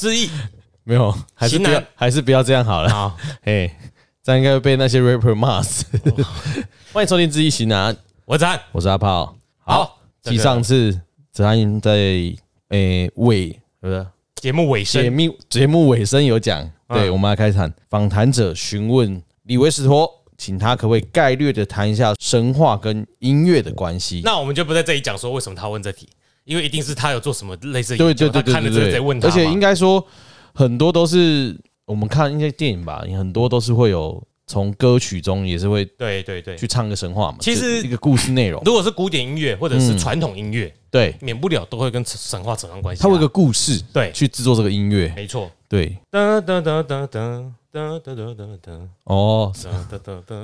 [0.00, 0.30] 之一
[0.82, 2.88] 没有，还是不要，还是不要这样好了。
[2.88, 3.70] 好， 哎，
[4.22, 5.84] 这样应该会被那些 rapper 骂死。
[6.90, 9.36] 欢迎收听《知易行难》，我是安，我是阿炮。
[9.58, 10.98] 好，继上次
[11.30, 11.92] 子安在
[12.70, 17.70] 诶尾，不是节目尾声，节目节目尾声有讲，对，我们来开场。
[17.90, 24.22] 访谈者询问李维斯托，请他可不可以概略的谈一下神话跟音乐的关系？
[24.24, 26.08] 那我们就不在这里讲说为什么他问这题。
[26.44, 29.28] 因为一定是他有做什么类似的，对对对对对,對，在问他。
[29.28, 30.04] 而且应该说
[30.54, 37.38] 很多都是我们看一些电影吧，很多都是会有从歌曲中也是会对对对去唱个神话嘛。
[37.40, 43.08] 其实一个故事内容，如果是古典音乐或者是传统音乐、对，免不了都会跟神话扯上关系、它。
[43.08, 45.96] 他有一个故事，对，去制作这个音乐，没错，对。
[46.10, 47.52] 哒哒哒哒哒。
[47.72, 48.72] 哒哒哒哒哒
[49.04, 49.52] 哦，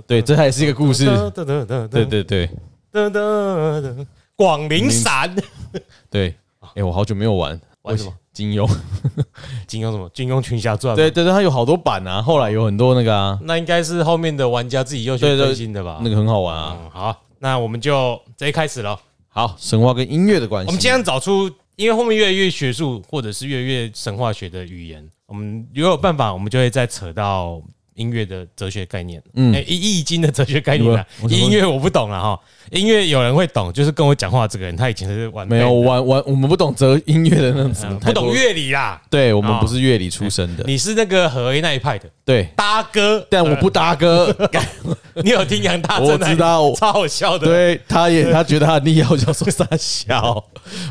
[0.06, 1.06] 对，这还是一个故事。
[1.06, 2.48] 哒哒哒哒，对对对。
[2.92, 4.06] 哒哒哒。
[4.36, 5.34] 广陵散，
[6.10, 6.34] 对。
[6.74, 8.68] 哎，我好久没有玩玩什么金庸，
[9.66, 10.94] 金庸什么金庸群侠传？
[10.94, 12.20] 对对对，它有好多版啊。
[12.20, 16.00] 后来有很多那个啊，那应该是后面的玩家自己又去更新的吧？
[16.02, 16.76] 那个很好玩啊。
[16.92, 18.98] 好，那我们就直接开始了。
[19.28, 20.66] 好，神话跟音乐的关系。
[20.66, 27.62] 我们今天找出，因为后面越来越学术，或者是越来越神话学的语言，我们如果有办法，我们就会再扯到。
[27.96, 32.38] 音乐的哲学概念，嗯，易易经的哲学概念啊，音乐我不懂了哈。
[32.70, 39.00] 音乐有人会懂，就是跟我讲话这个人，他以前是玩没有玩玩，我们不懂哲音乐的那种，不懂乐理啦。
[39.08, 40.64] 对，我们不是乐理出身的。
[40.66, 44.34] 你是那个何为那一派的，对，搭歌，但我不搭歌。
[45.24, 46.08] 你有听杨大正？
[46.08, 47.46] 我知道，超好笑的。
[47.46, 50.44] 对，他也他觉得他很厉害，我就说三小，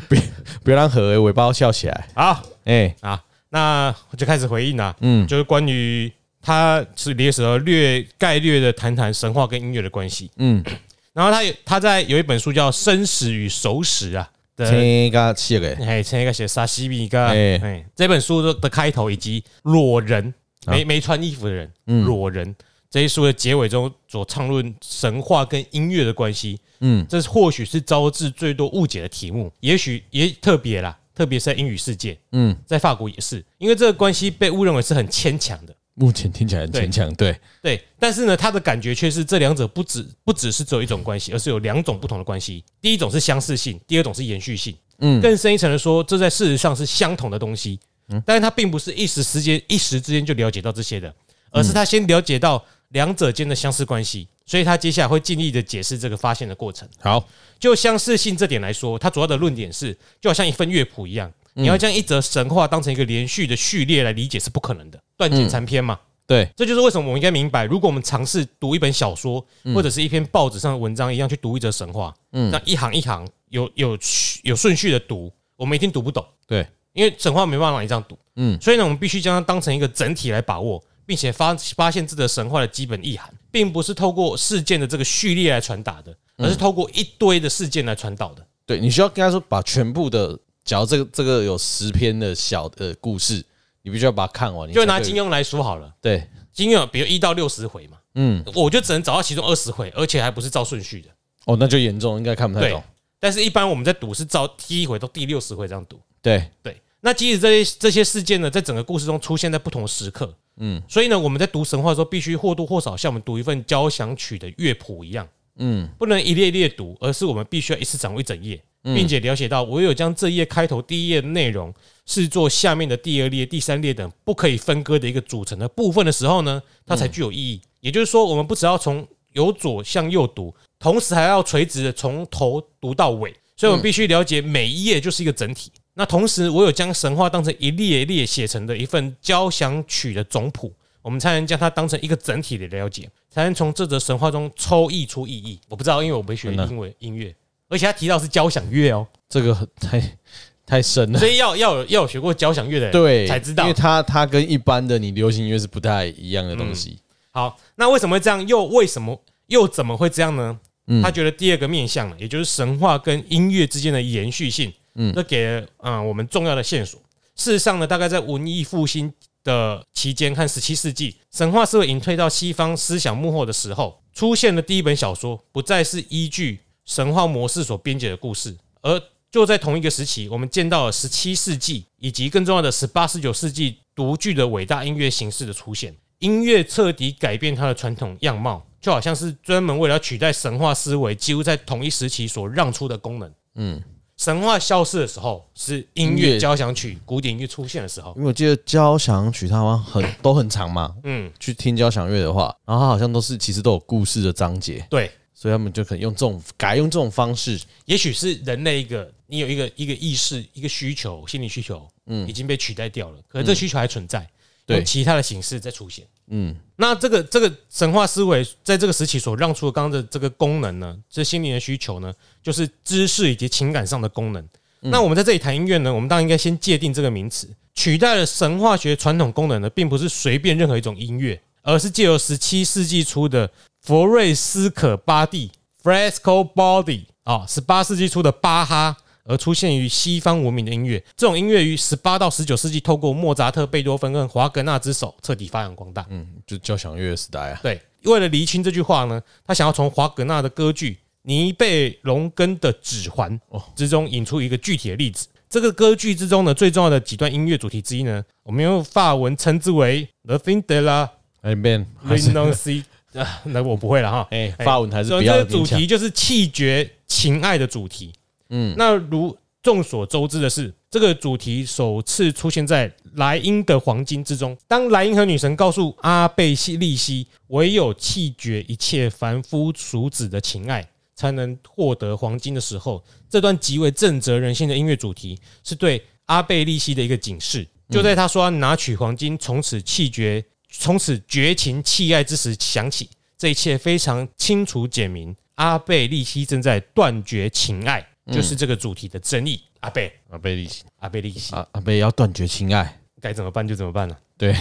[0.10, 0.20] 别
[0.64, 2.08] 别让何为尾巴笑起来。
[2.16, 4.96] 好，哎啊，那我就开始回应了。
[5.02, 6.12] 嗯，就是关于。
[6.46, 10.64] 他是历史上略概略的谈谈神话跟音乐的关系，嗯，
[11.12, 20.32] 然后他有他在有一本书叫《生死与熟食》啊，这个写的，哎，这个写沙西米个，哎，这本书的的开头以及裸人
[20.68, 21.72] 没没穿衣服的人，
[22.06, 22.56] 裸人。
[22.92, 35.76] 这一书的结尾中所畅论神话跟音乐的关系，嗯，这或许是招致最多误解的题目，也许也特别啦，特别是在英语世界，嗯，在法国也是，因为这个关系被误认为是很牵强的。
[35.96, 42.64] 目前听起来很牵强，对对，但是呢，他的感觉却是这两者不只不只是只有一种关系，而是有两种不同的关系。
[42.82, 44.76] 第一种是相似性，第二种是延续性。
[45.00, 47.80] 嗯，更深一层的说，这在事实上是相同的东西。
[48.10, 51.14] 嗯，但是他并不是一时时间一时之间就了解到这些的，
[51.50, 56.88] 而是他先了解到两者间的相似关系，所以他接下来会尽力的解释这个发现的过程。
[57.00, 57.26] 好，
[57.58, 61.32] 就相似性这点来说，他主要的论点是，就好像一份乐谱一样。
[61.58, 66.00] 你要将一则神话当成一个连续的序列来理解是不可能的，断简残篇嘛。
[66.28, 69.46] 对，这就是为什么我们应该明白，如果我们尝试读一本小说
[69.76, 73.96] 或者是一篇报纸上的文章一样去读一则神话，嗯，那一行一行有有
[74.42, 76.26] 有顺序的读，我们一定读不懂。
[76.48, 88.44] 对，因为神话没办法让你这样读，嗯，所以呢，我们必须将它当成一个整体来把握，并且发发现这个神话的基本意涵，并不是透过事件的这个序列来传达的，而是透过一堆的事件来传导的。
[88.66, 90.40] 对，你需要跟他说，把全部的。
[90.66, 93.46] 假如这个这个有十篇的小的故事，
[93.86, 94.70] 你必须要把它看完。
[94.74, 101.10] 就拿金庸来说好了，对，金庸比如一到六十回嘛，嗯，我就只能找到其中二十回，而且还不是照顺序的。
[101.46, 102.84] 哦，那就严重，应该看不太懂。
[103.20, 106.00] 但是，一般我们在读是照第一回到第六十回这样读。
[106.20, 106.76] 对对。
[107.02, 118.60] 那即使这些这些事件呢，在整个故事中出现在不同的时刻，嗯，所以呢，我们在读神话的时候，必须或多或少像我们读一份交响曲的乐谱一样，嗯，不能一列一列读，而是我们必须要一次掌握一整页。
[118.94, 121.74] 并且了解到，我有将这页开头第一页的内容
[122.06, 127.62] 视作下面的第二列、第三列等不可以分割的一个组成的部分的时候呢，它才具有意义。
[127.82, 133.34] 也就是说，我们不只要从由左向右读，同时还要垂直的从头读到尾。
[133.58, 135.72] 所以，我们必须了解每一页就是一个整体。
[135.94, 145.60] 那同时，我有将神话当成一列一列写成的一份交响曲的总谱，我们才能将它当成一个整体的了解，才能从这则神话中抽译出意义。
[145.70, 147.34] 我不知道，因为我没学英文音乐。
[147.70, 150.18] 而且他提到是交响乐哦，这个很太
[150.66, 156.98] 太深了，所以要要有要有学过交响乐的人对才知道，因为它它跟一般的你流行音乐是不太一样的东西。
[157.32, 158.48] 好，那为什么会这样？
[158.48, 160.60] 又为什么又怎么会这样呢？
[161.04, 167.00] 他觉得第二个面向呢，也就是神话跟音乐之间的延续性，嗯，这给了啊我们重要的线索。
[167.36, 169.12] 事实上呢，大概在文艺复兴
[169.44, 176.60] 的期间和十七世纪，神话社会隐退到西方思想幕后的时候，出现的第一本小说，不再是依据。
[176.86, 179.02] 神话模式所编写的故事，而
[179.36, 185.94] 就在同一个时期，我们见到了十七世纪以及更重要的十八、十九世纪独具的伟大音乐形式的出现。
[186.20, 193.30] 音乐彻底改变它的传统样貌，就好像是专门为了取代神话思维，几乎在同一时期所让出的功能。
[193.56, 193.84] 嗯，
[194.16, 198.14] 神话消失的时候，是音乐交响曲、古典音乐出现的时候。
[198.16, 214.28] 因为我记得交响曲它好像很都很长嘛，嗯，去听交响乐的话，然后它好像都是其实都有故事的章节，对，所以他们就可能用这种改用这种方式，也许是人类一个你有一个一个意识、一个需求、心理需求，嗯，已经被取代掉了，可是这个需求还存在，
[214.66, 216.06] 对，其他的形式在出现。
[216.28, 224.48] 嗯，那这个这个神话思维在这个时期所让出的刚刚的这个功能呢，这心灵的需求呢，就是知识以及情感上的功能。
[224.82, 233.50] 那我们在这里谈音乐呢，我们当然应该先界定这个名词，取代了神话学传统功能呢，并不是随便任何一种音乐，而是借由十七世纪初的
[233.82, 235.52] 佛瑞斯可巴蒂
[235.84, 238.98] （Frescobaldi） 啊，十八世纪初的巴哈。
[239.26, 246.06] 而出现于西方文明的音乐，这种音乐于十八到十九世纪透过莫扎特、贝多芬跟华格纳之手彻底发扬光大。
[246.10, 247.60] 嗯，就交响乐时代啊。
[247.64, 250.92] 对，为了厘清这句话呢，他想要从华格纳的歌剧
[251.24, 253.40] 《尼贝龙根的指环》
[253.76, 255.28] 之中引出一个具体的例子。
[255.50, 261.10] 这个歌剧之中呢，最重要的几段音乐主题之一呢，我们用法文称之为 “the fin de la
[261.42, 262.84] Romantique”。
[263.46, 264.28] 那我不会了哈。
[264.30, 265.34] 哎，法文还是比较。
[265.34, 268.14] 这个主题就是气绝情爱的主题。
[268.50, 274.56] 嗯，那如众所周知的是，这个主题首次出现在莱茵的黄金之中。
[274.68, 287.68] 当莱茵和女神告诉阿贝西利西，唯有弃绝一切凡夫俗子的情爱，才能获得黄金的时候，这段极为震慑人性的音乐主题，是对阿贝利西的一个警示。
[287.90, 295.36] 就在他说要拿取黄金，从此弃绝，从此绝情弃爱之时响起，这一切非常清楚简明。
[295.56, 298.06] 阿贝利西正在断绝情爱。
[298.32, 304.18] 就是这个主题的争议，阿贝阿贝利西阿贝利西阿阿贝要断绝情爱，该怎么办就怎么办了。
[304.36, 304.56] 对，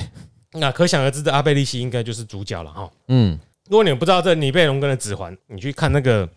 [0.52, 2.90] 那可想而知的阿贝利西应该就是主角了哈。
[3.08, 3.38] 嗯，
[3.70, 6.28] 如果你们不知道这尼贝龙根的指环，你去看那个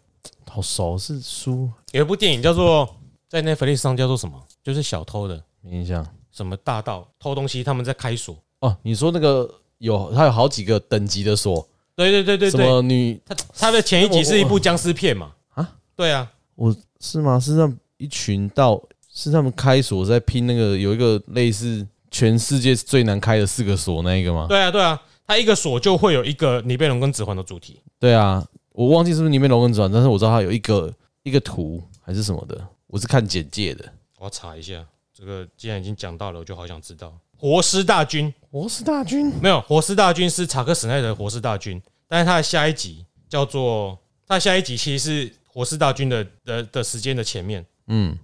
[0.50, 2.95] 好熟是书，有一部电影叫做
[3.27, 4.41] 在 Netflix 上叫做什么？
[4.63, 8.77] 就是小偷的没印象，什么大盗偷东西，他们在开锁哦。
[8.81, 12.51] 你说那个有他有好几个等级的锁，对对对对对。
[12.51, 13.21] 什么女？
[13.25, 15.33] 他他的前一集是一部僵尸片嘛？
[15.56, 16.74] 啊，对啊，我。
[17.00, 17.40] 是吗？
[17.40, 18.82] 是让一群到
[19.14, 24.46] 是他们开锁在拼那个有一个类似全世界最难开的四个锁那一个吗？
[24.48, 27.82] 对啊，对啊，它一个锁就会有一个尼贝龙跟指环的主题。
[28.00, 33.86] 对啊，我忘记是不是尼贝龙跟指环，但是我知道它有一个一个图还是什么的，我是看简介的。
[34.20, 38.34] 我要查一下这个，既然已经讲到了，我就好想知道活尸大军。
[38.52, 43.98] 活尸大军没有，活尸大军是查克史奈德的活尸大军，但是他的下一集叫做，
[44.28, 45.34] 他下一集其实是。
[45.57, 48.15] 活士大军的的的时间的前面，嗯，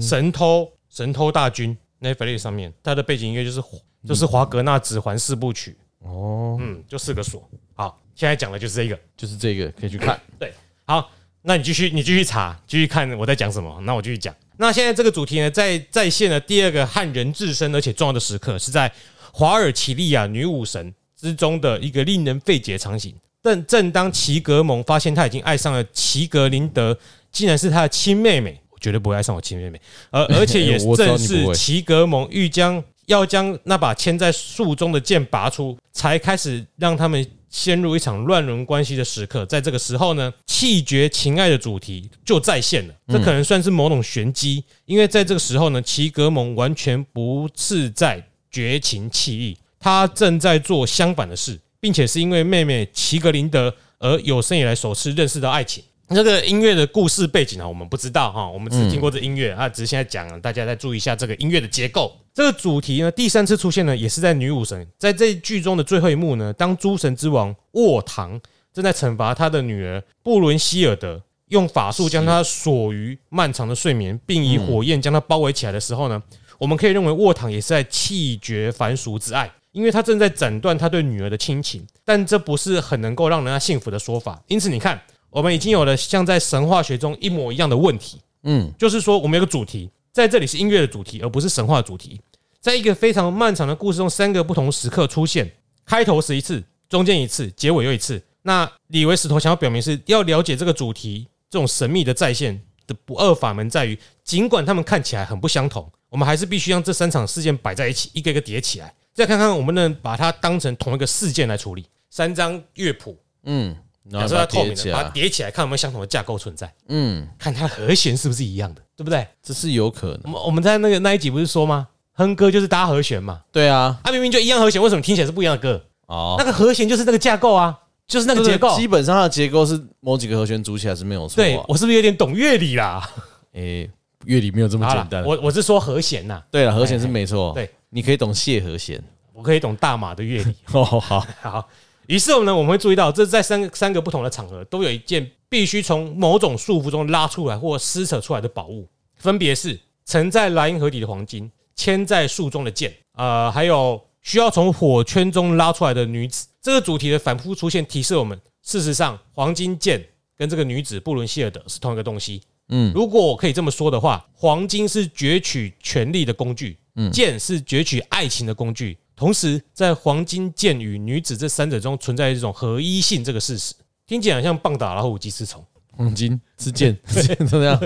[0.00, 3.62] 神偷神偷大军 Netflix 上面，它的背景音乐就是
[4.08, 7.46] 就是华格纳指环四部曲哦，嗯，就四个锁。
[7.74, 10.18] 好，现在讲的就是这个，就是这个可以去看。
[10.38, 10.54] 对，
[10.86, 11.10] 好，
[11.42, 13.78] 那你继续你继续查，继续看我在讲什么。
[13.82, 14.34] 那我继续讲。
[14.56, 18.90] 那现在这个主题呢，在再现的第二个汉人自身而且重要的时刻，是在
[19.34, 23.14] 华尔奇利亚女武神之中的一个令人费解的场景。
[23.42, 26.98] 但正当齐格蒙发现他已经爱上了齐格林德，
[27.32, 29.80] 竟然是他的亲妹妹，我绝对不会爱上我亲妹妹。
[30.10, 39.44] 而 而且也正是齐格蒙欲将要将那把嵌在树中的剑拔出，才开始让他们陷入一场乱伦关系的时刻。
[39.46, 42.94] 在这个时候呢，气绝情爱的主题就再现了。
[43.08, 51.58] 这可能算是某种玄机，因为在这个时候呢，齐格蒙完全不是在绝情弃义，他正在做相反的事。
[51.80, 55.82] 并且是因为妹妹齐格林德而有生以来首次认识到爱情。
[56.10, 62.12] 这个音乐的故事背景啊，我们不知道哈，我们只听过这音乐啊，只是现在讲，大家再注意一下这个音乐的结构。
[62.34, 68.40] 这个主题呢，第三次出现呢，也是在女武神在这剧中的最后一幕呢，当诸神之王沃唐
[68.72, 76.20] 正在惩罚他的女儿布伦希尔德，用法术将她锁于漫长的睡眠，并以火焰将她包围起来的时候呢，
[76.58, 79.48] 我们可以认为沃唐也是在气绝凡俗之爱。
[79.72, 84.42] 因为他正在斩断他对女儿的亲情，但这不是很能够让人家幸福的说法。
[84.48, 85.00] 因此，你看，
[85.30, 88.20] 我们已经有了像在神话学中一模一样的问题。
[88.42, 92.20] 嗯，就是说，我们有个主题在这里是音乐的主题，而不是神话的主题。
[92.60, 95.50] 在一个非常漫长的故事中，三个不同时刻出现，
[95.84, 98.20] 开头是一次，中间一次，结尾又一次。
[98.42, 108.92] 那李维石头想要表明是要了解这个主题这种神秘的再现的不二法门，在于尽管他们看起来很不相同，我们还是必须让这三场事件摆在一起，一个一个叠起来。
[109.20, 111.84] 再看看，我们能把它当成同一个事件来处理。
[112.08, 113.76] 三张乐谱，嗯，
[114.10, 116.72] 假设它透明的，把它叠起来，看有没有相同的架构存在。
[116.88, 119.26] 嗯，看它的和弦是不是一样的，对不对？
[119.42, 120.20] 这是有可能。
[120.24, 121.86] 我们我们在那个那一集不是说吗？
[122.14, 123.42] 哼歌就是搭和弦嘛。
[123.52, 125.84] 对啊，它明明就一样和弦，为什么听起来是不一样的歌？
[126.06, 128.74] 哦，那个和弦就是那个架构啊，就是那个结构。
[128.76, 131.36] 基本上它的结构是某几个和弦组起来是没有错。
[131.36, 133.08] 对，我是不是有点懂乐理啦？
[133.52, 133.90] 诶。
[134.26, 135.24] 乐理没有这么简单。
[135.24, 136.42] 我我是说和弦呐。
[136.50, 137.54] 对了，和弦是没错。
[137.54, 140.54] 对，你可以懂谢和弦，我可以懂大马的乐理。
[140.72, 141.68] 哦，好好。
[142.06, 156.48] 于是我们呢，我们会注意到，这在三三个不同的场合，都有一件必须从某种束缚中拉出来或撕扯出来的宝物，分别是沉在莱茵河底的黄金，牵在树中的剑，呃，还有需要从火圈中拉出来的女子。
[156.60, 160.04] 这个主题的反复出现，提示我们，事实上，黄金剑
[160.36, 162.42] 跟这个女子布伦希尔德是同一个东西。
[162.68, 168.98] 嗯，如果我可以这么说的话，黄金是攫取权力的工具，嗯，剑是攫取爱情的工具。
[169.16, 173.74] 同时，在黄金剑与女子这三者中存在一种合一性这个事实，
[174.06, 175.62] 听起来像棒打老虎鸡吃虫。
[175.90, 176.98] 黄金是剑，
[177.46, 177.78] 怎么样？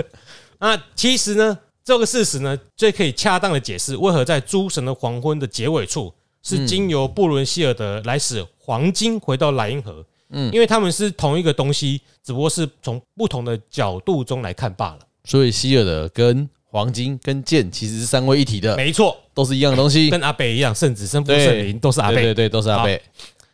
[0.59, 10.05] 那其实呢，这个事实呢，最可以恰当的解释为何在《诸神的黄昏》的结尾处是经由布伦希尔德来使黄金回到莱茵河。
[10.29, 14.99] 嗯，因为他们是同一个东西，只不过是从不同的角度中来看罢了。
[15.25, 23.01] 所以希尔德跟黄金跟剑其实是三位一体的，没错，都是一样的东西，跟阿北一样，圣子、圣父、圣灵都是阿北，对对，都是阿北。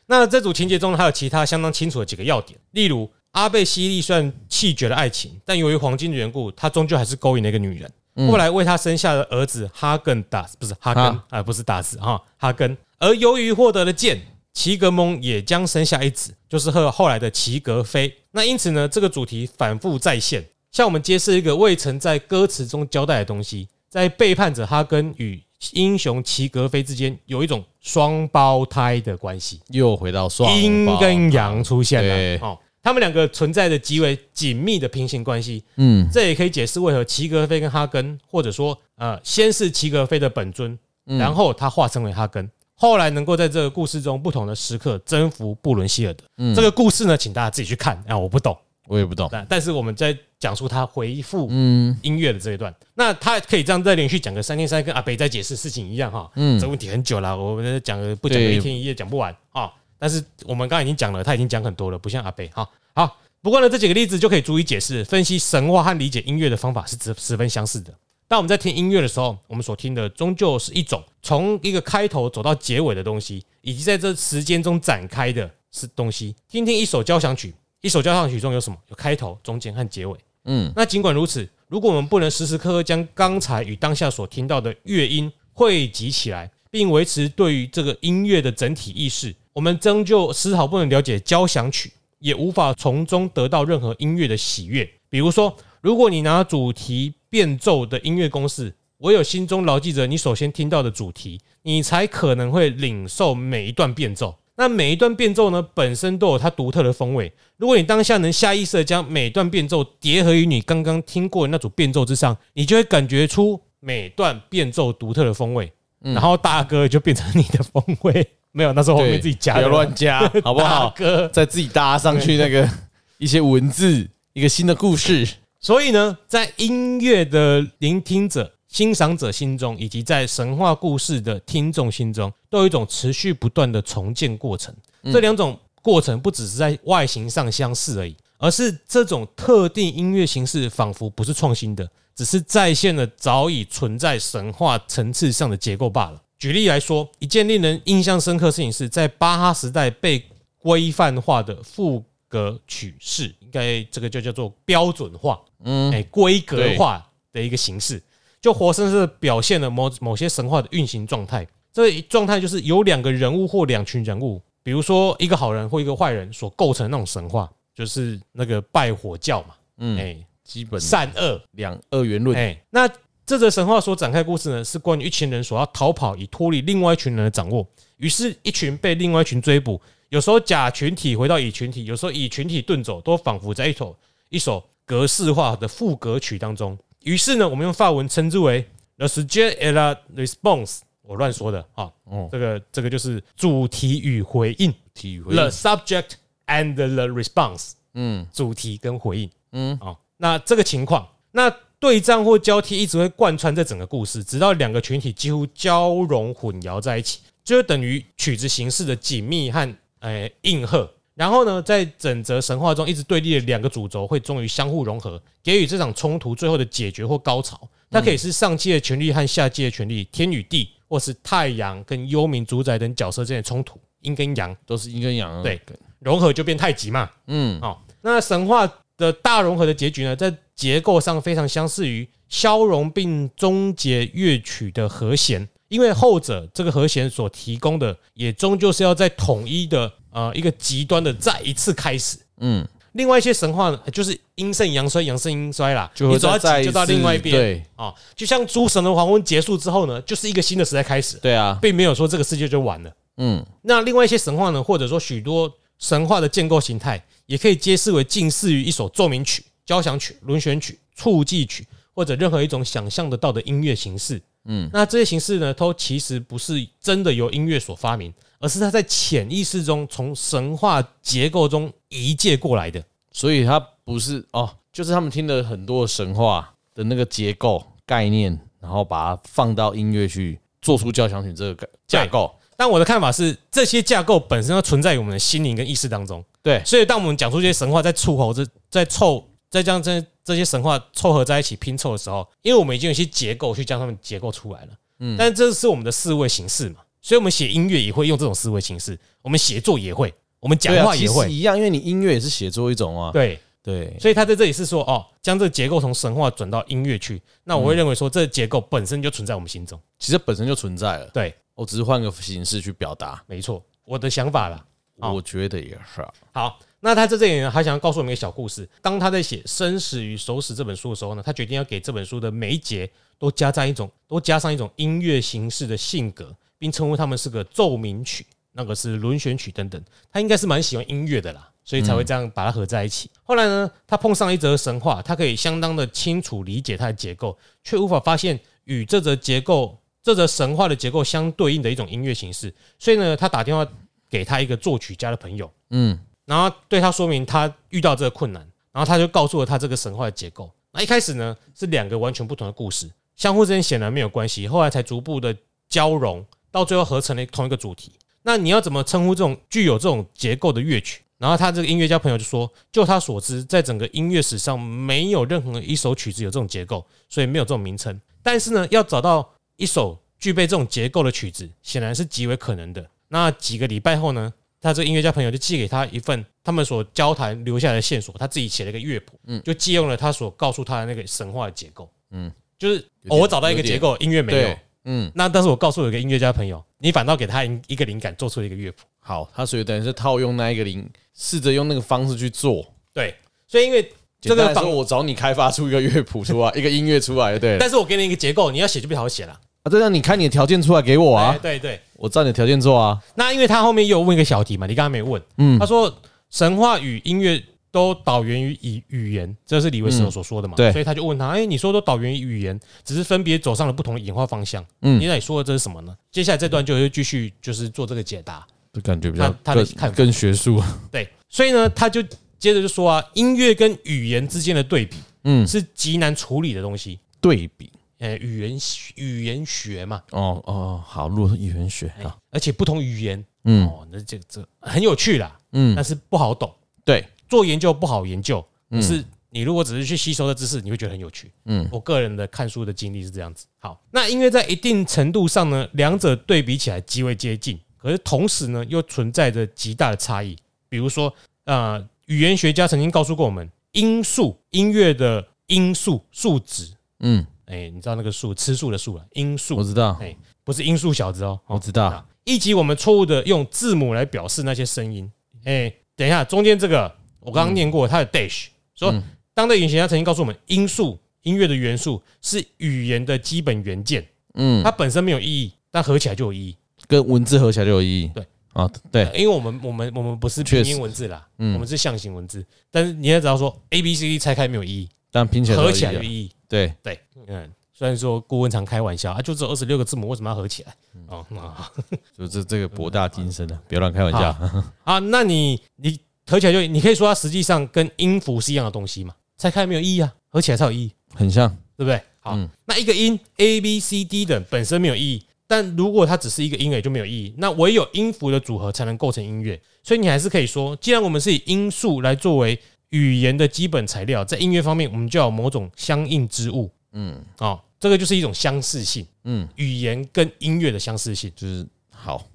[0.08, 12.75] 那这组情节中还有其他相当清楚的几个要点，例如阿贝西利虽然弃绝了爱情，但由于黄金的缘故，他终究还是勾引了一个女人，后来为他生下了儿子哈根达斯，不是哈根，啊，不是达斯哈，哈根。
[12.98, 14.20] 而由于获得了剑，
[14.51, 18.12] 齐格蒙也将生下一子，就是和后来的齐格飞。
[18.32, 20.44] 那因此呢，这个主题反复再现。
[20.72, 25.42] 向我们揭示一个未曾在歌词中交代的东西，在背叛者哈根与
[25.74, 32.48] 英雄齐格飞之间有一种双胞胎的关系，又回到双阴跟阳出现了。
[32.48, 35.62] 哦，他们两个存在着极为紧密的平行关系。
[35.75, 46.24] 嗯，这也可以解释为何齐格飞跟哈根，或者说呃，先是齐格飞的本尊，然后他化身为哈根，后来能够在这个故事中不同的时刻征服布伦希尔德。
[46.56, 48.58] 这个故事呢，请大家自己去看啊，我不懂。
[48.88, 59.72] 我也不懂，但但是我们在讲述他回复嗯音乐的这一段，那他可以这样再连续讲个三天三夜，跟阿北在解释事情一样哈，嗯，这问题很久了，我们讲不讲一天一夜讲不完啊。
[59.98, 62.68] 但是我们刚刚已经讲了，他已经讲很多了，不像阿北哈。
[62.96, 67.94] 好，不过呢，这几个例子就可以足以解释分析神话和理解音乐的方法是十十分相似的。
[68.28, 76.36] 当我们在听音乐的时候，我们所听的终究是一种从一个开头走到结尾的东西，以及在这时间中展开的是东西。
[76.50, 77.54] 听听一首交响曲。
[77.82, 78.78] 一首交响曲中有什么？
[78.90, 80.16] 有开头、中间和结尾。
[80.46, 94.88] 嗯，那尽管如此，如果我们不能时时刻刻将刚才与当下所听到的乐音汇集起来，并维持对于这个音乐的整体意识，我们终究丝毫不能了解交响曲，也无法从中得到任何音乐的喜悦。
[95.10, 104.36] 比如说，如果你拿主题变奏的音乐公式，唯有心中牢记着你首先听到的主题，你才可能会领受每一段变奏。
[104.62, 107.34] 那每一段变奏呢，本身都有它独特的风味。
[107.58, 115.74] 如果你当下能下意识的将每段变奏叠合于你刚刚听过的那组变奏之上，你就会感觉出每段变奏独特的风味。
[116.01, 120.94] 然后大哥就变成你的风味， 没有，那时候后面自己加，不要乱加，好不好？
[120.96, 122.70] 哥再自己搭上去那个
[123.18, 125.27] 一些文字，一个新的故事。
[125.60, 128.53] 所以呢，在音乐的聆听者。
[128.72, 134.74] 欣赏者心中，以及在神话故事的听众心中，都有一种持续不断的重建过程。
[135.04, 146.22] 这两种过程不只是在外形上相似而已，而是这种特定音乐形式仿佛不是创新的，只是再现了早已存在神话层次上的结构罢了。
[146.40, 150.24] 举例来说，一件令人印象深刻的事情是在巴哈时代被
[150.58, 158.01] 规范化的赋格曲式，应该这个就叫做标准化，嗯，哎，规格化的一个形式。
[158.42, 161.48] 就活生生的表现了某某些神话的运行状态。
[161.72, 169.56] 这一状态就是由两个人物或两群人物，比如说一个好人或一个坏人所构成的那种神话，就是那个拜火教嘛。
[169.78, 172.38] 嗯，哎，基本善恶两二元论。
[172.38, 172.90] 哎，那
[173.26, 177.66] 这则神话所展开的故事呢，是关于一群人所要逃跑以脱离另外一群人的掌握。
[177.98, 179.80] 于是，一群被另外一群追捕，
[180.10, 183.96] 有时候甲群体回到乙群体，有时候乙群体遁走，都仿佛在一首
[184.28, 186.78] 一首格式化的副歌曲当中。
[187.03, 188.67] 于是呢，我们用法文称之为
[188.98, 190.79] the subject et la response。
[191.01, 196.12] 我乱说的啊，哦，这个这个就是主题与回应，the subject
[196.48, 197.72] and the response。
[197.93, 210.89] 嗯，主题跟回应，嗯，啊，那这个情况，那对仗或交替一直会贯穿这整个故事，直到两个群体几乎交融混淆在一起，就等于曲子形式的紧密和诶应和。
[211.15, 217.60] 然后呢，在整则神话中一直对立的两个主轴会终于相互融合，给予这场冲突最后的解决或高潮。
[217.89, 225.44] 它可以是上界的权力和下界的权力，天与地，或是太阳跟幽冥主宰等角色之间的冲突，阴跟阳都是阴跟阳。
[225.44, 225.60] 对，
[226.00, 227.10] 融合就变太极嘛。
[227.27, 228.65] 嗯，好，那神话
[228.96, 242.18] 的大融合的结局呢，在结构上非常相似于消融并终结乐曲的和弦，因为后者这个和弦所提供的，也终究是要在统一的呃一个极端的再一次开始。
[242.38, 247.36] 嗯，另外一些神话就是阴盛阳衰，阳盛阴衰啦，你走到极就到另外一边。
[247.36, 251.18] 对啊，就像诸神的黄昏结束之后呢，就是一个新的时代开始。
[251.18, 252.91] 对啊，并没有说这个世界就完了。
[253.18, 259.44] 嗯，那另外一些神话呢，或者说许多神话的建构形态，也可以揭示为近似于一首奏鸣曲。
[259.63, 268.12] 交响曲、轮旋曲、促记曲，或者任何一种想象得到的音乐形式，嗯，那这些形式呢，都其实不是真的由音乐所发明，
[268.42, 272.84] 而是他在潜意识中从神话结构中移借过来的。
[273.12, 282.34] 所以他不是哦，就是他们听了很多神话的那个结构概念，然后把它放到音乐去做出交响曲这个架构。
[282.58, 286.24] 但我的看法是，这些架构本身要存在于我们的心灵跟意识当中。
[286.44, 288.34] 对，所以当我们讲出这些神话在触合、
[288.70, 289.26] 在凑。
[289.52, 294.68] 再将这这些神话凑合在一起拼凑的时候，因为我们已经有一些结构去将它们结构出来了，
[295.00, 301.31] 嗯，但这是我们的思维形式嘛，所以我们写音乐也会用这种思维形式，我们写作也会，我们讲话也会。
[301.31, 303.39] 一样，因为你音乐也是写作一种啊，对。
[303.63, 314.65] 对，所以他在这里是说哦，将这个结构从神话转到音乐去，那我会认为说这个结构本身就存在我们心中，其实本身就存在了，对，我只是换个形式去表达，没错，我的想法啦，
[314.98, 316.60] 我觉得也是好。
[316.79, 318.67] 那他在这里呢，还想要告诉我们一个小故事。
[318.81, 322.89] 当他在写《生死与熟死》这本书的时候呢，他决定要给这本书的每一节
[323.20, 329.84] 都加上一种，都加上一种音乐形式的性格，并称呼他们是个奏鸣曲，那个是轮旋曲等等。
[330.12, 333.09] 他应该是蛮喜欢音乐的啦，所以才会这样把它合在一起。
[333.24, 342.53] 后来呢，他碰上一则神话，他可以相当的清楚理解它的结构，却无法发现与这则结构、这则神话的结构相对应的一种音乐形式。
[342.77, 343.68] 所以呢，他打电话
[344.07, 346.00] 给他一个作曲家的朋友，嗯。
[346.25, 350.50] 然后对他说明他遇到这个困难，然后他就告诉了他这个神话的结构。
[350.72, 355.36] 那一开始呢，是两个完全不同的故事，相互之间显然没有关系，后来才逐步的
[355.68, 357.94] 交融，到最后合成了同一个主题。
[358.24, 361.01] 那你要怎么称呼这种具有这种结构的乐曲？
[361.18, 368.00] 然后他这个音乐家朋友就说，就他所知，在整个音乐史上没有任何一首曲子有这种结构，所以没有这种名称。
[368.22, 372.87] 但是呢，要找到一首具备这种结构的曲子，显然是极为可能的。
[373.07, 374.33] 那几个礼拜后呢？
[374.64, 388.79] 他这个音乐家朋友就寄给他一份他们所交谈留下来的线索，他自己写了一个乐谱，嗯，就借用了他所告诉他的那个神话的结构，嗯，就是我找到一个结构，音乐没有，嗯，那但是我告诉我一个音乐家朋友，你反倒给他一个灵感，做出了一个乐谱。
[389.00, 393.15] 好，他所以等于是套用那一个灵，试着用那个方式去做，对，
[393.48, 399.39] 所以因为这个说我找你开发出一个乐谱出来， 一个音乐出来，对，但是我给你一个结构，你要写就不好写了。
[399.63, 401.37] 啊，对啊，你看你的条件出来给我啊！
[401.39, 403.00] 对对，我照你的条件做啊。
[403.13, 405.22] 那因为他后面又有问一个小题嘛，你刚刚没问。
[405.37, 407.39] 嗯，他说神话与音乐
[407.72, 410.55] 都导源于语语言，这是李维斯所说的嘛？
[410.55, 414.66] 对，所以他就问他，哎，你说都导源于语言，只是分别走上了不同的演化方向。
[414.81, 415.96] 嗯，你那你说的这是什么呢？
[416.12, 420.62] 接下来这段就会继续就是做这个解答，就感觉比较他的看更学术。
[420.92, 422.01] 对，所以呢，他就
[422.38, 427.00] 接着就说啊，音乐跟语言之间的对比，嗯，是极难处理的东西。
[427.20, 427.72] 对比。
[428.00, 428.57] 呃，语言
[428.96, 436.51] 语言学嘛，哦哦，好，录语言学啊，而且不同语言，嗯，哦，那这这很有趣啦，嗯，但是不好懂，
[436.84, 443.46] 对，做研究不好研究，可是你如果只是去吸收的知识，你会觉得很有趣，嗯，我个人的看书的经历是这样子。
[443.59, 450.35] 好，那因为在一定程度上呢，两者对比起来极为接近，可是同时呢，又存在着极大的差异。
[450.67, 451.13] 比如说，
[451.46, 457.25] 呃，语言学家曾经告诉过我们，音素音乐的音素数值，嗯。
[457.46, 459.05] 哎，你知道那个数吃素的素啊？
[459.11, 459.98] 音素我知道。
[460.00, 462.05] 哎，不是音素小子哦，我知道。
[462.24, 465.11] 以及我们错误的用字母来表示那些声音。
[465.44, 468.94] 哎，等一下，中间这个我刚刚念过，它的 dash 说，
[469.34, 474.05] 当代语言学家曾经告诉我们，音素音乐的元素是语言的基本元件。
[474.34, 476.57] 嗯，它本身没有意义，但合起来就有意义，
[476.88, 478.12] 跟文字合起来就有意义。
[478.14, 482.46] 对啊，对，因为我们我们我们不是拼音文字啦，我们是象形文字。
[482.70, 486.31] 但是你也知道说，A B C D 拆开没有意义，但拼起来合起来有意义。
[486.48, 490.75] 对对，嗯，虽然说顾问常开玩笑啊，就这二十六个字母为什么要合起来？
[491.07, 491.25] 哦，
[492.18, 494.36] 就这这个博大精深的，别乱开玩笑
[494.84, 495.00] 啊。
[495.00, 496.00] 那你你
[496.31, 499.13] 合起来就，你可以说它实际上跟音符是一样的东西嘛？
[499.37, 502.01] 拆开没有意义啊，合起来才有意义，很像，对不对？
[502.20, 507.33] 好，那一个音 A B C D 等本身没有意义，但如果它只是一个音也就没有意义。
[507.37, 512.59] 那唯有音符的组合才能构成音乐，所以你还是可以说，既然我们是以音素来作为。
[512.91, 516.70] 语言的基本材料，在音乐方面，我们就有某种相应之物。
[516.91, 519.07] 嗯，哦，这个就是一种相似性。
[519.24, 522.27] 嗯，语言跟音乐的相似性，就是好好。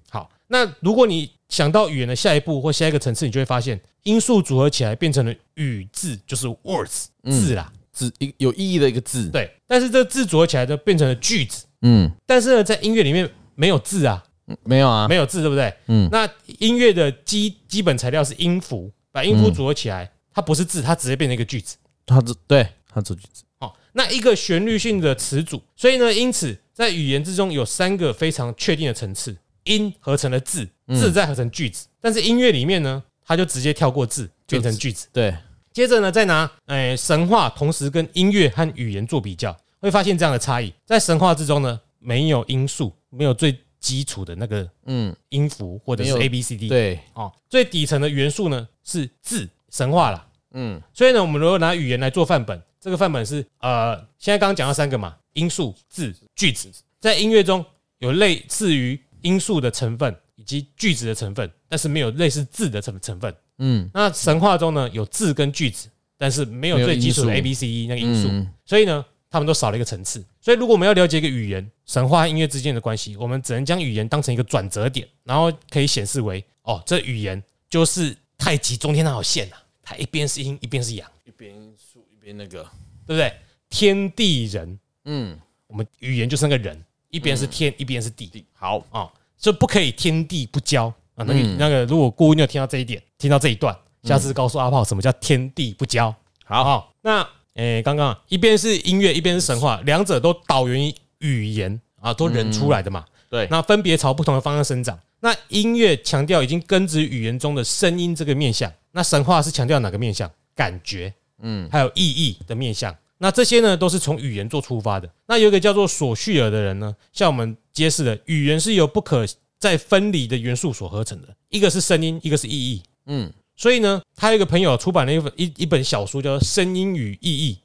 [0.49, 9.29] 那如果你想到语言的下一步或下一个层次，你就会发现，音素组合起来变成了语字，就是 words 字啦，字一有意义的一个字。
[9.31, 11.65] 对，但是这个字组合起来就变成了句子。
[11.83, 14.23] 嗯，但是呢，在音乐里面没有字啊，
[14.65, 15.73] 没有啊，没有字，对不对？
[15.87, 16.29] 嗯，那
[16.59, 21.77] 音乐的基基本材料是音符，把音符组合起来，它不是字，它直接变成一个句子。
[22.05, 23.45] 它这对它这句子。
[23.59, 31.87] 哦，那一个旋律性的词组，所以呢，因此在语言之中有三个非常确定的层次：音合成了字，字再合成句子。
[32.01, 35.07] 但是音乐里面呢，它就直接跳过字，变成句子。
[35.13, 35.37] 对，
[35.73, 40.73] 接着呢，再拿诶神话，同时跟音乐和语言做比较，会发现这样的差异。
[40.85, 46.69] 在神话之中呢，没有音素，没有最基础的那个嗯音符或者是 A B C D。
[46.69, 50.27] 对，哦，最底层的元素呢是字，神话啦。
[50.53, 57.63] 嗯，所以呢，我们如果拿语言来做范本，这个范本是呃，现在刚刚讲到三个嘛，音素、字、句子，在音乐中
[57.99, 60.15] 有类似于音素的成分。
[60.39, 63.35] 以及句子的成分，但是没有类似字的成成分。
[63.57, 68.29] 嗯，那神话中呢，有字跟句子，但是没有最基础的 A B C E 那个因素，
[68.67, 70.23] 所以呢，他们都少了一个层次。
[70.43, 82.63] 所以如果我们要了解一个语言，神话和音乐之间的关系，我们只能将语言当成一个转折点，然后可以显示为哦，这语言就是太极中间那条线啊，它一边是阴，一边是阳，一边竖，一边那个，
[83.07, 83.33] 对不对？
[83.71, 86.79] 天地人，嗯，我们语言就是那个人，
[87.11, 88.45] 一边是天，一边是地。
[88.53, 89.11] 好啊。
[89.39, 91.19] 就不可以天地不交啊！
[91.19, 96.13] 那个那个，如果顾问你有听到这一点，听到这一段，下次告诉阿炮什么叫天地不交。
[96.47, 103.05] 好好，那诶，刚刚一边是音乐，一边是神话，两者都导源于语言啊，都人出来的嘛。
[103.29, 104.99] 对，那分别朝不同的方向生长。
[105.21, 110.29] 那音乐强调已经根植语言中的声音这个面向，那神话是强调哪个面向？
[110.55, 112.97] 感觉，嗯，还有意义的面向。
[113.19, 115.11] 那这些呢，都是从语言做出发的。
[115.27, 119.27] 那有一个叫做索绪尔的人呢，向我们揭示了语言是由不可
[119.59, 122.83] 再分离的元素所合成的，一个是声音，一个是意义。
[123.07, 127.59] 嗯，所以呢，他有一个朋友出版了一本一一本小书，叫做《声音与意义》，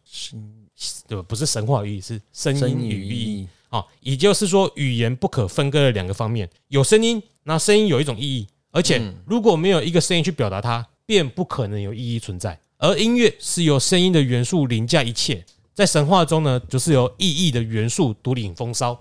[1.07, 1.23] 对吧？
[1.27, 3.83] 不是神话语义，是声音与意义啊。
[3.99, 12.57] 也就是说，语言不可分割的两个方面，有声音，那声音有一种意义，而且如果没有一个声音去表达它，便不可能有意义存在。
[12.81, 18.99] 而音乐是由声音的元素凌驾一切，在神话中呢，就是由意义的元素独领风骚。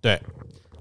[0.00, 0.22] 对，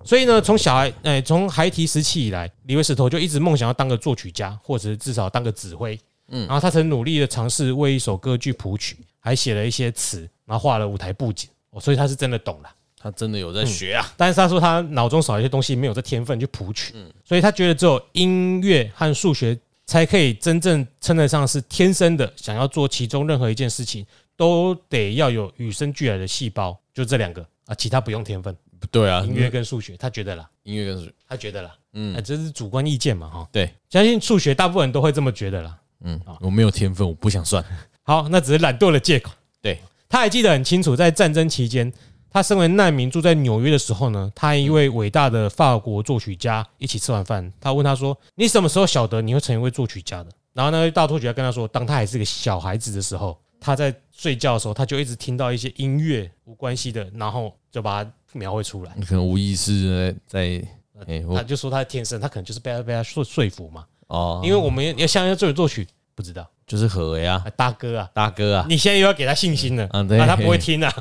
[0.03, 5.99] 所以呢，从小孩哎，从孩提时期以来，李维史头就一直梦想要当个作曲家，或者是至少当个指挥。
[6.27, 11.49] 嗯，然后他曾努力的尝试为一首歌剧谱曲，还写了一些词，然后画了舞台布景。
[11.71, 14.13] 哦，所以他是真的懂了，他真的有在学啊。
[14.15, 16.93] 但是他说他脑中少一些东西，没有这天分去谱曲。
[16.95, 19.57] 嗯，所以他觉得只有音乐和数学。
[19.91, 24.06] 才可以真正称得上是天生的，想要做其中任何一件事情，
[24.38, 27.45] 都得要有与生俱来的细胞，就这两个。
[27.65, 28.56] 啊，其他不用天分。
[28.80, 37.62] 不对啊，音乐跟数学，他觉得啦，音乐跟数学，他觉得啦，嗯，这是主观意见嘛，哈，对，相信数学大部分人都会这么觉得啦，嗯，我没有天分，我不想算，
[38.04, 39.30] 好，那只是懒惰的借口。
[39.62, 39.77] 对，
[40.08, 41.91] 他还记得很清楚，在战争期间。
[42.34, 47.52] 他身为难民住在纽约的时候呢，他一位伟大的法国作曲家一起吃完饭。
[47.60, 58.94] 他问他说：“你什么时候晓得你会成为作曲家的？”然后那位大作曲家跟他说：“当他还是个小孩子的时候，他在睡觉的时候，他就一直听到一些音乐无关系的，然后就把它描绘出来。
[58.96, 60.63] 你可能无意识在，
[61.36, 63.86] 他就说他的天生，他可能就是被他被他说说服嘛。
[64.08, 70.94] 哦，因为我们要像要作曲作曲，不知道就是何为啊，大哥啊，大哥啊，你现在又要给他信心了，啊他不会听啊。”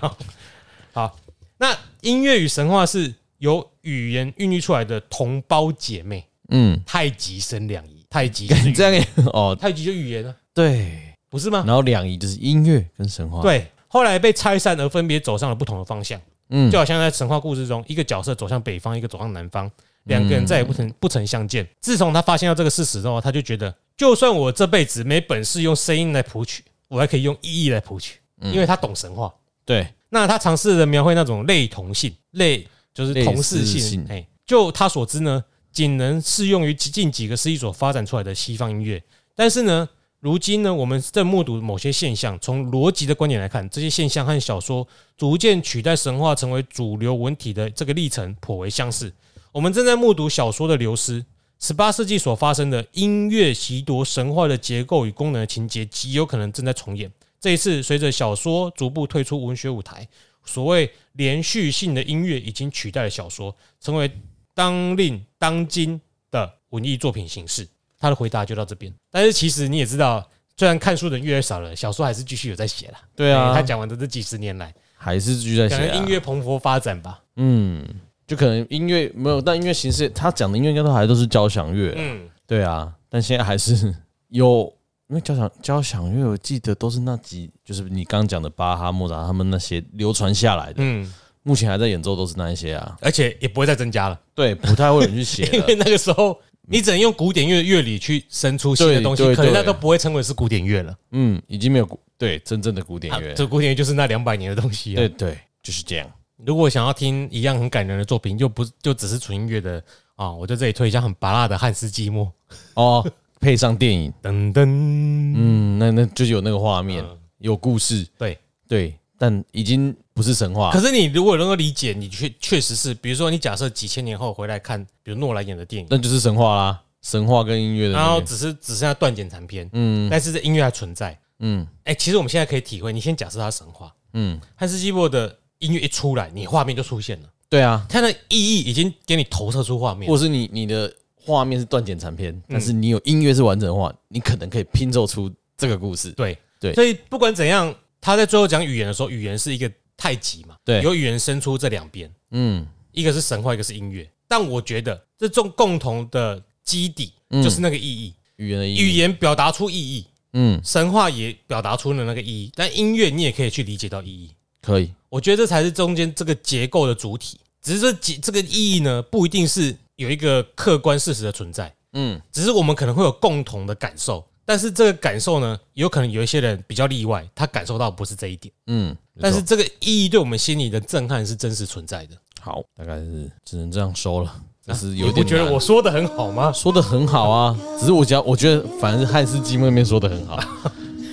[0.93, 1.19] 好，
[1.59, 6.25] 那音乐与神话是由语言孕育出来的同胞姐妹。
[6.53, 11.63] 嗯，太极生两仪，太极这样哦，太极就语言啊，对，不是吗？
[11.65, 13.67] 然后两仪就是音乐跟神话，对。
[13.87, 16.21] 后来被拆散而分别走上了不同的方向。
[16.49, 19.71] 嗯，就好像在神话故事中，一个角色走向北方，一个走向南方，
[20.05, 21.65] 两个人再也不曾不曾相见。
[21.81, 29.33] 自从他发现到这个事实之后，他就觉得，就算我这辈子没本事用声音来谱曲，我还可以用意义来谱曲，因为他懂神话。
[29.65, 29.87] 对。
[30.09, 39.01] 那他尝试着描绘那种类同性、类就是同事性，哎，就他所知呢，仅能适用于近几个世纪所发展出来的西方音乐。
[39.37, 42.37] 但是呢，如今呢，我们正目睹某些现象。
[42.41, 49.13] 从逻辑的观点来看，这些现象和小说逐渐取代神话成为主流文体的这个历程颇为相似。
[49.53, 51.25] 我们正在目睹小说的流失。
[51.61, 57.13] 十八世纪所发生的音乐袭夺神话的结构与功能的情节，极有可能正在重演。
[57.41, 60.07] 这一次，随着小说逐步退出文学舞台，
[60.45, 64.11] 所谓连续性的音乐已经取代了小说，成为
[64.55, 65.99] 当令当今
[66.31, 67.67] 的文艺作品形式。
[67.99, 68.93] 他的回答就到这边。
[69.11, 72.99] 但是其实你也知道，虽然看书的人越来越少了，小说还是继续有在写了。
[73.17, 75.77] 对啊，他讲完的这几十年来，还是继续在写。
[75.77, 77.23] 可能音乐蓬勃发展吧。
[77.37, 77.83] 嗯，
[78.27, 81.95] 就可能音乐没有，但音乐形式他讲的音乐应该都还都是交响乐。
[81.97, 83.95] 嗯，对啊，但现在还是。
[84.31, 84.73] 有，
[85.11, 90.77] 因为交响交响乐，我记得都是那几，就是你刚刚讲的巴哈、莫扎他们那些流传下来的。
[90.79, 94.19] 嗯，目前还在演奏都是那一些啊，而且也不会再增加了。
[94.37, 100.97] 对，不太会有人去写， 因为那个时候你只能用古典乐乐理去生出新的东西，可能那都不会称为是古典乐了。
[101.11, 104.95] 嗯，已经没有古对真正的古典乐，这古典乐就是那两百年的东西。
[104.95, 106.09] 对对，就是这样。
[106.47, 109.83] 如果想要听一样很感人的作品，就不就只是纯音乐的
[110.15, 112.33] 啊，我在这里推一下很拔辣的汉斯季默
[112.75, 113.05] 哦，
[113.41, 114.13] 配上电影。
[114.23, 117.05] 噔噔，嗯，那那就有那个画面，
[117.39, 118.39] 有故事，对。
[118.69, 120.71] 对，但已经不是神话。
[120.71, 135.37] 可是你如果能够理解，你确确实是，比如说你假设几千年后回来看，比如诺兰演的电影，那就是神话啦，神话跟音乐的，然后只是只剩下断简残篇，嗯，但是这音乐还存在，嗯，哎，其实我们现在可以体会，你先假设它神话，嗯，汉斯季伯的。
[135.61, 137.29] 音乐一出来，你画面就出现了。
[137.51, 140.91] 对啊，它的意义已经给你投射出画面，或是你你的
[141.31, 146.11] 画面是断简残篇，但是你有音乐是完整的话，你可能可以拼凑出这个故事。
[146.13, 146.37] 对。
[146.61, 154.07] 对，所以不管怎样，他在最后讲语言的时候，语言是一个太极嘛，对，有语言生出这两边，嗯，一个是神话，一个是音乐。
[154.29, 164.31] 但我觉得这种共同的基底就是那个意义，语言的意义，语言表达出意义，嗯，神话也表达出了那个意义，但音乐你也可以去理解到意义。
[164.61, 167.41] 可以，我觉得这才是中间这个结构的主体。
[167.63, 171.71] 只是这结这个意义呢，不一定是有一个客观事实的存在。
[171.93, 178.55] 嗯，只是我们可能会有共同的感受，但是这个感受呢，有可能有一些人比较例外，他感受到不是这一点。
[178.69, 182.17] 嗯，但是这个意义对我们心里的震撼是真实存在的。
[182.41, 184.35] 好，大概是只能这样收了。
[184.65, 186.51] 但是有点，觉得我说的很好吗？
[186.53, 190.39] 说的很好啊，只是我讲，我觉得反正是汉斯季默那边说的很好。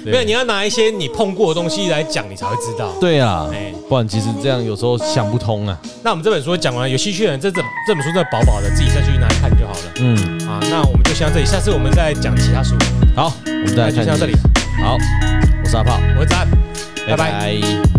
[0.05, 2.91] 没有，你要拿一些你碰过的东西来讲，你才会知道。
[2.99, 5.77] 对啊，哎，不然其实这样有时候想不通啊。
[6.03, 9.91] 那我们这本书讲完，有兴趣的人，这这这本书再薄薄的，自己再去拿来看就好了。
[9.99, 12.75] 嗯，啊，那我们就先到这里，下次我们再讲其他书。
[13.15, 13.95] 好，我们再来看。
[13.95, 14.33] 就先到这里。
[14.81, 14.95] 好，
[15.63, 16.47] 我是阿炮，我是詹，
[17.07, 17.96] 拜拜。